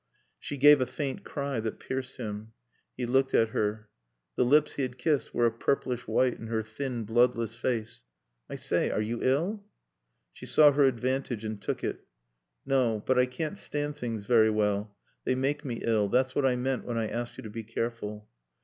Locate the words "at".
3.35-3.49